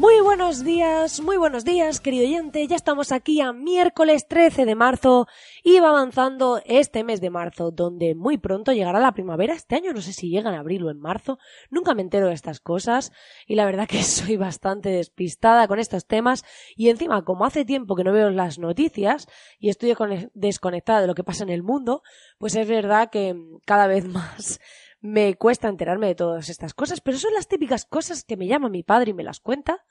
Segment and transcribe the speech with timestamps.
[0.00, 2.66] Muy buenos días, muy buenos días, querido oyente.
[2.66, 5.26] Ya estamos aquí a miércoles 13 de marzo
[5.62, 9.52] y va avanzando este mes de marzo, donde muy pronto llegará la primavera.
[9.52, 11.38] Este año no sé si llega en abril o en marzo.
[11.68, 13.12] Nunca me entero de estas cosas
[13.46, 16.44] y la verdad que soy bastante despistada con estos temas.
[16.76, 19.26] Y encima, como hace tiempo que no veo las noticias
[19.58, 19.94] y estoy
[20.32, 22.02] desconectada de lo que pasa en el mundo,
[22.38, 24.60] pues es verdad que cada vez más
[25.00, 28.68] me cuesta enterarme de todas estas cosas, pero son las típicas cosas que me llama
[28.68, 29.84] mi padre y me las cuenta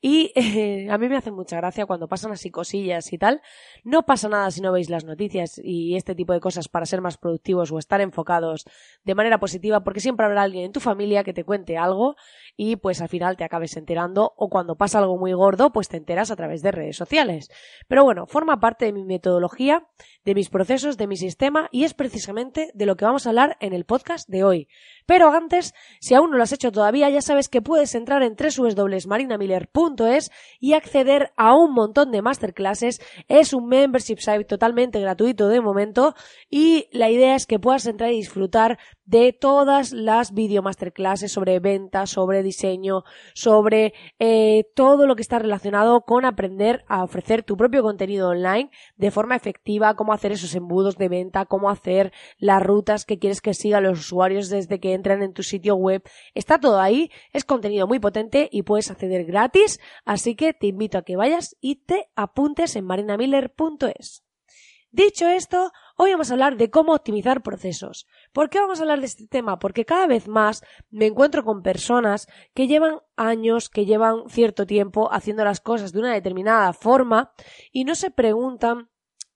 [0.00, 3.42] y eh, a mí me hace mucha gracia cuando pasan así cosillas y tal.
[3.84, 7.00] No pasa nada si no veis las noticias y este tipo de cosas para ser
[7.00, 8.64] más productivos o estar enfocados
[9.04, 12.16] de manera positiva, porque siempre habrá alguien en tu familia que te cuente algo
[12.56, 15.96] y pues al final te acabes enterando o cuando pasa algo muy gordo pues te
[15.96, 17.50] enteras a través de redes sociales.
[17.86, 19.86] Pero bueno, forma parte de mi metodología,
[20.24, 23.56] de mis procesos, de mi sistema y es precisamente de lo que vamos a hablar
[23.60, 24.55] en el podcast de hoy.
[25.06, 28.34] Pero antes, si aún no lo has hecho todavía, ya sabes que puedes entrar en
[28.34, 33.00] www.marinamiller.es y acceder a un montón de masterclasses.
[33.28, 36.14] Es un membership site totalmente gratuito de momento
[36.50, 41.60] y la idea es que puedas entrar y disfrutar de todas las video masterclasses sobre
[41.60, 43.04] ventas, sobre diseño,
[43.34, 48.70] sobre eh, todo lo que está relacionado con aprender a ofrecer tu propio contenido online
[48.96, 53.40] de forma efectiva, cómo hacer esos embudos de venta, cómo hacer las rutas que quieres
[53.40, 56.02] que sigan los usuarios desde que entran en tu sitio web.
[56.34, 60.98] Está todo ahí, es contenido muy potente y puedes acceder gratis, así que te invito
[60.98, 64.26] a que vayas y te apuntes en marinamiller.es.
[64.96, 68.06] Dicho esto, hoy vamos a hablar de cómo optimizar procesos.
[68.32, 69.58] ¿Por qué vamos a hablar de este tema?
[69.58, 75.12] Porque cada vez más me encuentro con personas que llevan años, que llevan cierto tiempo
[75.12, 77.32] haciendo las cosas de una determinada forma
[77.72, 78.88] y no se preguntan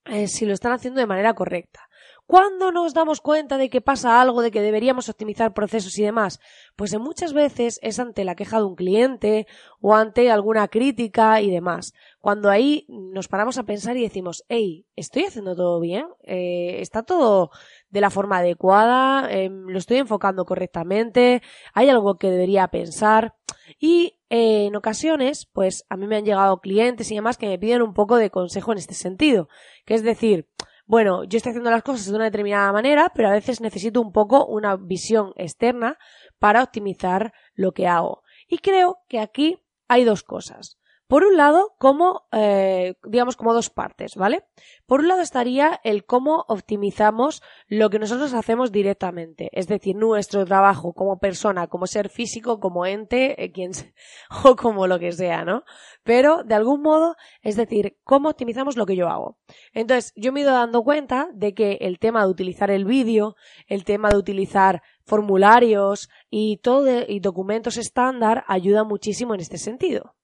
[0.07, 1.90] eh, si lo están haciendo de manera correcta.
[2.31, 6.39] ¿Cuándo nos damos cuenta de que pasa algo, de que deberíamos optimizar procesos y demás?
[6.77, 9.49] Pues en muchas veces es ante la queja de un cliente
[9.81, 11.93] o ante alguna crítica y demás.
[12.21, 16.07] Cuando ahí nos paramos a pensar y decimos, hey, ¿estoy haciendo todo bien?
[16.23, 17.51] Eh, ¿Está todo
[17.89, 19.29] de la forma adecuada?
[19.29, 21.43] Eh, ¿Lo estoy enfocando correctamente?
[21.75, 23.35] ¿Hay algo que debería pensar?
[23.81, 27.59] Y eh, en ocasiones, pues a mí me han llegado clientes y demás que me
[27.59, 29.49] piden un poco de consejo en este sentido.
[29.85, 30.47] Que es decir,
[30.91, 34.11] bueno, yo estoy haciendo las cosas de una determinada manera, pero a veces necesito un
[34.11, 35.97] poco una visión externa
[36.41, 38.25] para optimizar lo que hago.
[38.49, 40.80] Y creo que aquí hay dos cosas.
[41.11, 44.45] Por un lado, como, eh, digamos, como dos partes, ¿vale?
[44.87, 50.45] Por un lado estaría el cómo optimizamos lo que nosotros hacemos directamente, es decir, nuestro
[50.45, 53.73] trabajo como persona, como ser físico, como ente, eh, quien,
[54.45, 55.65] o como lo que sea, ¿no?
[56.05, 59.37] Pero, de algún modo, es decir, cómo optimizamos lo que yo hago.
[59.73, 63.35] Entonces, yo me he ido dando cuenta de que el tema de utilizar el vídeo,
[63.67, 70.15] el tema de utilizar formularios y todo y documentos estándar ayuda muchísimo en este sentido.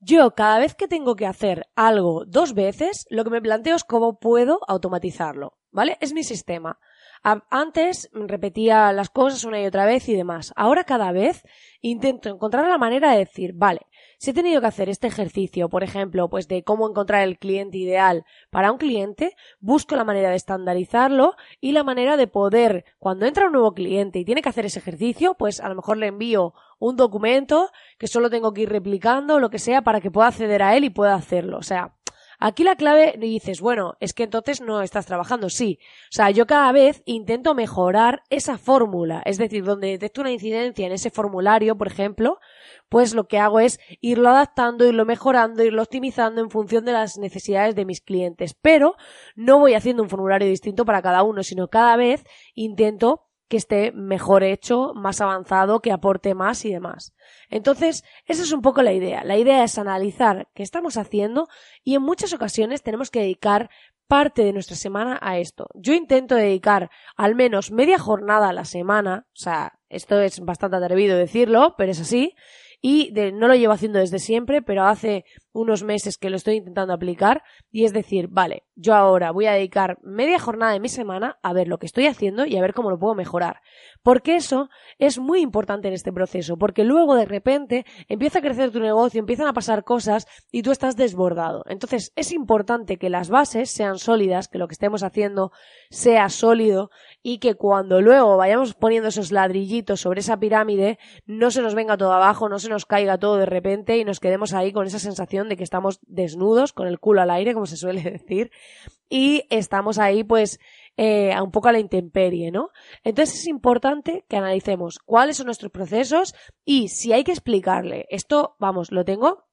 [0.00, 3.84] Yo cada vez que tengo que hacer algo dos veces, lo que me planteo es
[3.84, 5.96] cómo puedo automatizarlo, ¿vale?
[6.00, 6.78] Es mi sistema.
[7.50, 10.52] Antes repetía las cosas una y otra vez y demás.
[10.54, 11.42] Ahora cada vez
[11.80, 13.80] intento encontrar la manera de decir, vale,
[14.26, 17.78] si he tenido que hacer este ejercicio, por ejemplo, pues de cómo encontrar el cliente
[17.78, 23.26] ideal para un cliente, busco la manera de estandarizarlo y la manera de poder, cuando
[23.26, 26.08] entra un nuevo cliente y tiene que hacer ese ejercicio, pues a lo mejor le
[26.08, 30.26] envío un documento que solo tengo que ir replicando, lo que sea, para que pueda
[30.26, 31.58] acceder a él y pueda hacerlo.
[31.58, 31.95] O sea,
[32.38, 35.78] Aquí la clave dices, bueno, es que entonces no estás trabajando, sí.
[36.10, 40.86] O sea, yo cada vez intento mejorar esa fórmula, es decir, donde detecto una incidencia
[40.86, 42.38] en ese formulario, por ejemplo,
[42.88, 47.18] pues lo que hago es irlo adaptando, irlo mejorando, irlo optimizando en función de las
[47.18, 48.54] necesidades de mis clientes.
[48.54, 48.96] Pero
[49.34, 52.24] no voy haciendo un formulario distinto para cada uno, sino cada vez
[52.54, 57.14] intento que esté mejor hecho, más avanzado, que aporte más y demás.
[57.48, 59.24] Entonces, esa es un poco la idea.
[59.24, 61.48] La idea es analizar qué estamos haciendo
[61.84, 63.70] y en muchas ocasiones tenemos que dedicar
[64.06, 65.68] parte de nuestra semana a esto.
[65.74, 70.76] Yo intento dedicar al menos media jornada a la semana, o sea, esto es bastante
[70.76, 72.34] atrevido decirlo, pero es así.
[72.80, 76.56] Y de, no lo llevo haciendo desde siempre, pero hace unos meses que lo estoy
[76.56, 80.88] intentando aplicar y es decir, vale, yo ahora voy a dedicar media jornada de mi
[80.88, 83.60] semana a ver lo que estoy haciendo y a ver cómo lo puedo mejorar.
[84.02, 84.68] Porque eso
[84.98, 89.18] es muy importante en este proceso, porque luego de repente empieza a crecer tu negocio,
[89.18, 91.64] empiezan a pasar cosas y tú estás desbordado.
[91.68, 95.52] Entonces es importante que las bases sean sólidas, que lo que estemos haciendo
[95.90, 96.90] sea sólido
[97.22, 101.96] y que cuando luego vayamos poniendo esos ladrillitos sobre esa pirámide no se nos venga
[101.96, 104.98] todo abajo, no se nos caiga todo de repente y nos quedemos ahí con esa
[104.98, 108.50] sensación de que estamos desnudos, con el culo al aire, como se suele decir,
[109.08, 110.58] y estamos ahí pues
[110.96, 112.70] eh, un poco a la intemperie, ¿no?
[113.04, 116.34] Entonces es importante que analicemos cuáles son nuestros procesos
[116.64, 119.44] y si hay que explicarle, esto, vamos, lo tengo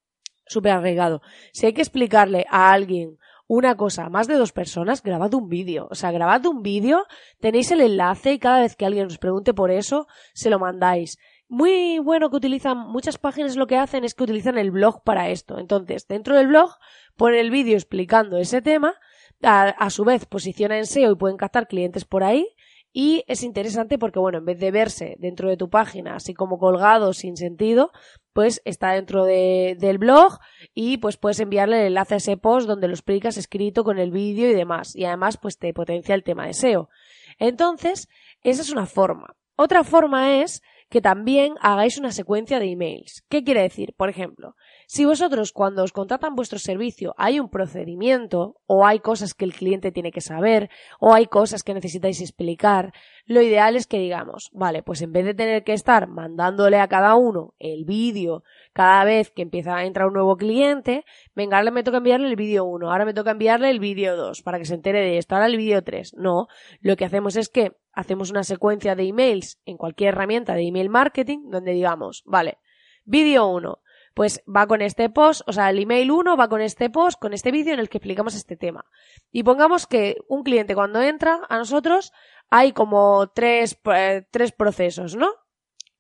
[0.45, 1.21] súper arraigado,
[1.53, 3.17] si hay que explicarle a alguien
[3.47, 5.87] una cosa, más de dos personas, grabad un vídeo.
[5.91, 7.05] O sea, grabad un vídeo,
[7.39, 11.17] tenéis el enlace y cada vez que alguien os pregunte por eso, se lo mandáis.
[11.53, 15.29] Muy bueno que utilizan, muchas páginas lo que hacen es que utilizan el blog para
[15.29, 15.59] esto.
[15.59, 16.71] Entonces, dentro del blog,
[17.15, 18.95] ponen el vídeo explicando ese tema,
[19.43, 22.47] a, a su vez posiciona en SEO y pueden captar clientes por ahí,
[22.91, 26.57] y es interesante porque, bueno, en vez de verse dentro de tu página así como
[26.57, 27.91] colgado sin sentido,
[28.33, 30.39] pues está dentro de, del blog
[30.73, 34.09] y pues puedes enviarle el enlace a ese post donde lo explicas escrito con el
[34.09, 34.95] vídeo y demás.
[34.95, 36.89] Y además pues te potencia el tema de SEO.
[37.37, 38.09] Entonces,
[38.41, 39.35] esa es una forma.
[39.55, 40.63] Otra forma es
[40.93, 43.23] que también hagáis una secuencia de emails.
[43.27, 43.95] ¿Qué quiere decir?
[43.97, 44.55] Por ejemplo,
[44.85, 49.53] si vosotros cuando os contratan vuestro servicio hay un procedimiento o hay cosas que el
[49.53, 50.69] cliente tiene que saber
[50.99, 52.93] o hay cosas que necesitáis explicar,
[53.25, 56.87] lo ideal es que digamos, vale, pues en vez de tener que estar mandándole a
[56.87, 61.71] cada uno el vídeo cada vez que empieza a entrar un nuevo cliente, venga, ahora
[61.71, 64.65] me toca enviarle el vídeo 1, ahora me toca enviarle el vídeo 2 para que
[64.65, 66.13] se entere de esto, ahora el vídeo 3.
[66.17, 66.45] No,
[66.81, 70.89] lo que hacemos es que hacemos una secuencia de emails en cualquier herramienta de email
[70.89, 72.57] marketing donde digamos, vale,
[73.05, 73.79] vídeo 1,
[74.13, 77.33] pues va con este post, o sea, el email 1 va con este post, con
[77.33, 78.85] este vídeo en el que explicamos este tema.
[79.31, 82.11] Y pongamos que un cliente cuando entra a nosotros
[82.49, 85.29] hay como tres, eh, tres procesos, ¿no?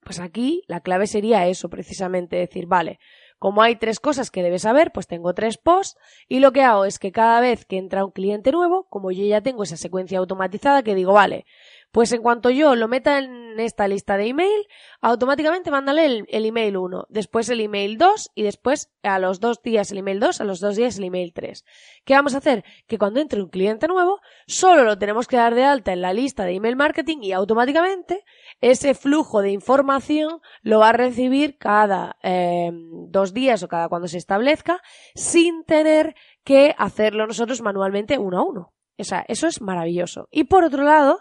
[0.01, 2.99] Pues aquí la clave sería eso, precisamente, decir, vale,
[3.39, 5.97] como hay tres cosas que debes saber, pues tengo tres posts
[6.27, 9.25] y lo que hago es que cada vez que entra un cliente nuevo, como yo
[9.25, 11.45] ya tengo esa secuencia automatizada, que digo, vale,
[11.93, 14.67] pues en cuanto yo lo meta en esta lista de email,
[14.99, 19.91] automáticamente mándale el, email 1, después el email 2 y después a los dos días
[19.91, 21.63] el email 2, a los dos días el email 3.
[22.03, 22.63] ¿Qué vamos a hacer?
[22.87, 26.13] Que cuando entre un cliente nuevo, solo lo tenemos que dar de alta en la
[26.13, 28.25] lista de email marketing y automáticamente
[28.59, 34.07] ese flujo de información lo va a recibir cada eh, dos días o cada cuando
[34.07, 34.81] se establezca
[35.13, 38.73] sin tener que hacerlo nosotros manualmente uno a uno.
[38.97, 40.27] O sea, eso es maravilloso.
[40.31, 41.19] Y por otro lado,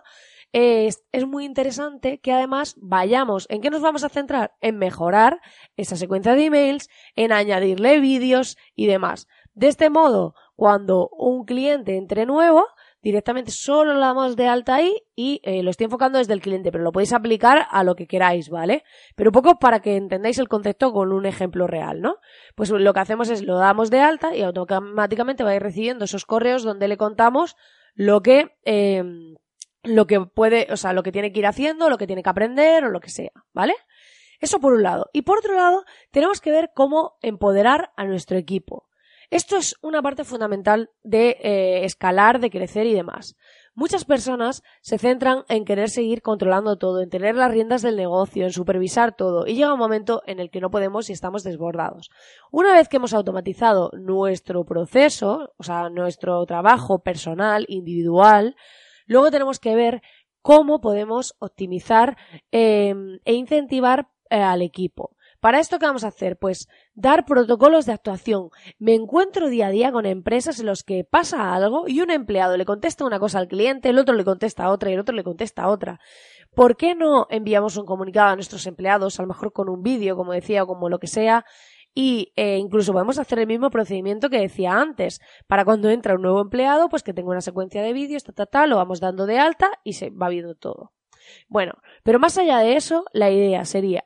[0.52, 4.54] es, es, muy interesante que además vayamos, ¿en qué nos vamos a centrar?
[4.60, 5.40] En mejorar
[5.76, 9.26] esa secuencia de emails, en añadirle vídeos y demás.
[9.54, 12.66] De este modo, cuando un cliente entre nuevo,
[13.02, 16.70] directamente solo lo damos de alta ahí y eh, lo estoy enfocando desde el cliente,
[16.70, 18.84] pero lo podéis aplicar a lo que queráis, ¿vale?
[19.16, 22.16] Pero un poco para que entendáis el concepto con un ejemplo real, ¿no?
[22.54, 26.04] Pues lo que hacemos es lo damos de alta y automáticamente va a ir recibiendo
[26.04, 27.56] esos correos donde le contamos
[27.94, 29.02] lo que eh,
[29.82, 32.30] lo que puede, o sea, lo que tiene que ir haciendo, lo que tiene que
[32.30, 33.74] aprender o lo que sea, ¿vale?
[34.40, 35.08] Eso por un lado.
[35.12, 38.88] Y por otro lado, tenemos que ver cómo empoderar a nuestro equipo.
[39.30, 43.36] Esto es una parte fundamental de eh, escalar, de crecer y demás.
[43.74, 48.44] Muchas personas se centran en querer seguir controlando todo, en tener las riendas del negocio,
[48.44, 52.10] en supervisar todo, y llega un momento en el que no podemos y estamos desbordados.
[52.50, 58.56] Una vez que hemos automatizado nuestro proceso, o sea, nuestro trabajo personal, individual,
[59.12, 60.02] Luego tenemos que ver
[60.40, 62.16] cómo podemos optimizar
[62.50, 65.14] em, e incentivar eh, al equipo.
[65.38, 66.38] Para esto, ¿qué vamos a hacer?
[66.38, 68.50] Pues dar protocolos de actuación.
[68.78, 72.56] Me encuentro día a día con empresas en los que pasa algo y un empleado
[72.56, 75.24] le contesta una cosa al cliente, el otro le contesta otra y el otro le
[75.24, 76.00] contesta otra.
[76.54, 80.16] ¿Por qué no enviamos un comunicado a nuestros empleados, a lo mejor con un vídeo,
[80.16, 81.44] como decía, o como lo que sea,
[81.94, 85.20] y eh, incluso podemos hacer el mismo procedimiento que decía antes.
[85.46, 88.46] Para cuando entra un nuevo empleado, pues que tenga una secuencia de vídeos, ta, ta,
[88.46, 90.92] ta, lo vamos dando de alta y se va viendo todo.
[91.48, 94.04] Bueno, pero más allá de eso, la idea sería,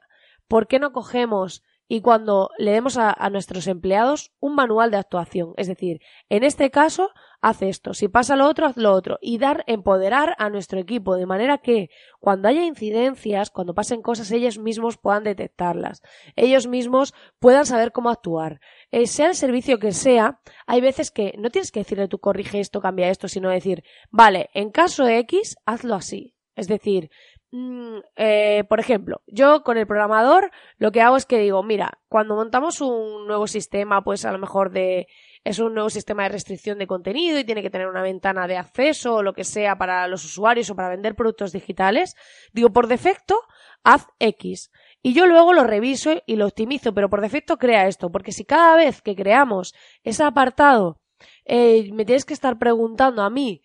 [0.49, 5.53] ¿por qué no cogemos y cuando le demos a, nuestros empleados un manual de actuación.
[5.57, 9.19] Es decir, en este caso, haz esto, si pasa lo otro, haz lo otro.
[9.21, 14.31] Y dar, empoderar a nuestro equipo de manera que cuando haya incidencias, cuando pasen cosas,
[14.33, 16.03] ellos mismos puedan detectarlas.
[16.35, 18.61] Ellos mismos puedan saber cómo actuar.
[18.91, 22.61] Eh, sea el servicio que sea, hay veces que no tienes que decirle tú corrige
[22.61, 26.35] esto, cambia esto, sino decir, vale, en caso X, hazlo así.
[26.57, 27.11] Es decir,
[27.57, 31.99] mm, eh, por ejemplo, yo con el programador lo que hago es que digo, mira,
[32.09, 35.07] cuando montamos un nuevo sistema, pues a lo mejor de
[35.45, 38.57] es un nuevo sistema de restricción de contenido y tiene que tener una ventana de
[38.57, 42.17] acceso o lo que sea para los usuarios o para vender productos digitales,
[42.53, 43.41] digo, por defecto,
[43.85, 44.73] haz X.
[45.03, 48.45] Y yo luego lo reviso y lo optimizo, pero por defecto crea esto, porque si
[48.45, 49.73] cada vez que creamos
[50.03, 51.01] ese apartado
[51.45, 53.63] eh, me tienes que estar preguntando a mí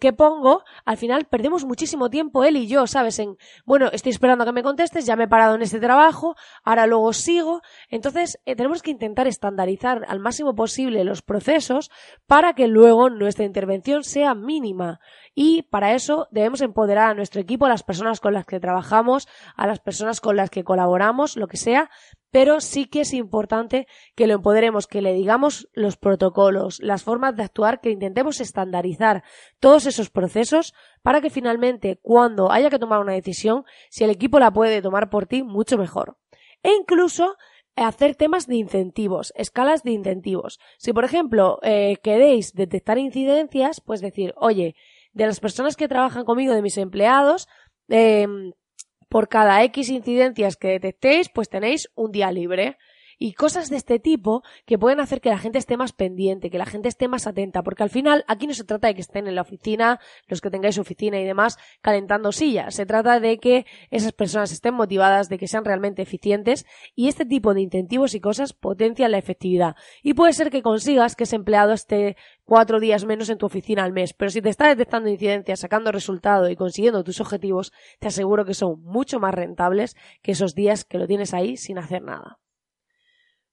[0.00, 3.18] qué pongo, al final perdemos muchísimo tiempo él y yo, ¿sabes?
[3.18, 6.34] En, bueno, estoy esperando a que me contestes, ya me he parado en este trabajo,
[6.64, 7.60] ahora luego sigo.
[7.88, 11.90] Entonces, eh, tenemos que intentar estandarizar al máximo posible los procesos
[12.26, 15.00] para que luego nuestra intervención sea mínima.
[15.34, 19.28] Y para eso debemos empoderar a nuestro equipo, a las personas con las que trabajamos,
[19.56, 21.90] a las personas con las que colaboramos, lo que sea,
[22.30, 27.36] pero sí que es importante que lo empoderemos, que le digamos los protocolos, las formas
[27.36, 29.22] de actuar, que intentemos estandarizar
[29.58, 34.38] todos esos procesos para que finalmente cuando haya que tomar una decisión, si el equipo
[34.38, 36.18] la puede tomar por ti, mucho mejor.
[36.62, 37.36] E incluso
[37.76, 40.60] hacer temas de incentivos, escalas de incentivos.
[40.78, 44.74] Si, por ejemplo, eh, queréis detectar incidencias, pues decir, oye,
[45.12, 47.48] de las personas que trabajan conmigo, de mis empleados,
[47.88, 48.26] eh,
[49.08, 52.78] por cada X incidencias que detectéis, pues tenéis un día libre
[53.20, 56.56] y cosas de este tipo que pueden hacer que la gente esté más pendiente, que
[56.56, 59.28] la gente esté más atenta, porque al final aquí no se trata de que estén
[59.28, 63.66] en la oficina, los que tengáis oficina y demás, calentando sillas, se trata de que
[63.90, 66.64] esas personas estén motivadas, de que sean realmente eficientes
[66.96, 69.76] y este tipo de incentivos y cosas potencian la efectividad.
[70.02, 73.84] Y puede ser que consigas que ese empleado esté cuatro días menos en tu oficina
[73.84, 78.08] al mes, pero si te está detectando incidencias, sacando resultado y consiguiendo tus objetivos, te
[78.08, 82.00] aseguro que son mucho más rentables que esos días que lo tienes ahí sin hacer
[82.00, 82.38] nada.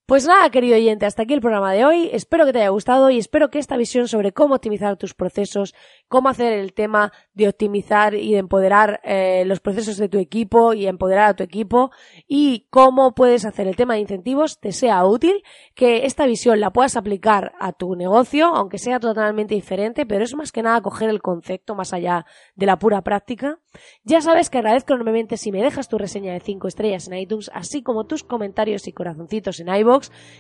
[0.08, 2.10] Pues nada, querido oyente, hasta aquí el programa de hoy.
[2.14, 5.76] Espero que te haya gustado y espero que esta visión sobre cómo optimizar tus procesos,
[6.08, 10.72] cómo hacer el tema de optimizar y de empoderar eh, los procesos de tu equipo
[10.74, 11.92] y empoderar a tu equipo
[12.26, 15.44] y cómo puedes hacer el tema de incentivos te sea útil,
[15.76, 20.34] que esta visión la puedas aplicar a tu negocio, aunque sea totalmente diferente, pero es
[20.36, 23.60] más que nada coger el concepto más allá de la pura práctica.
[24.06, 27.52] Ya sabes que agradezco enormemente si me dejas tu reseña de 5 estrellas en iTunes,
[27.54, 29.97] así como tus comentarios y corazoncitos en iVoox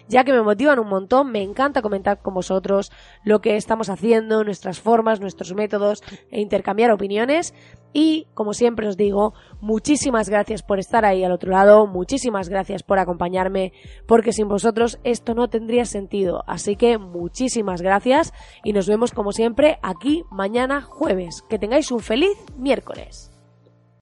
[0.08, 2.92] ya que me motivan un montón, me encanta comentar con vosotros
[3.24, 7.54] lo que estamos haciendo, nuestras formas, nuestros métodos e intercambiar opiniones.
[7.94, 12.84] Y, como siempre os digo, muchísimas gracias por estar ahí al otro lado, muchísimas gracias
[12.84, 13.72] por acompañarme,
[14.06, 16.44] porque sin vosotros esto no tendría sentido.
[16.48, 18.34] Así que muchísimas gracias
[18.64, 21.44] y nos vemos como siempre aquí mañana jueves.
[21.50, 23.37] Que tengáis un feliz miércoles.